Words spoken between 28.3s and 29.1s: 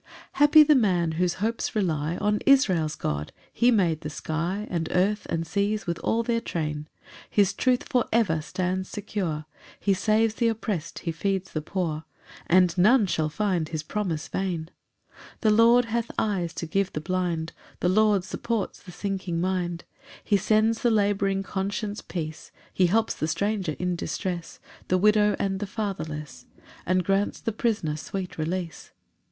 release.